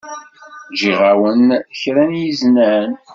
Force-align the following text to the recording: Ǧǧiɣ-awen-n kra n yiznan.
Ǧǧiɣ-awen-n 0.71 1.49
kra 1.79 2.03
n 2.09 2.11
yiznan. 2.21 2.91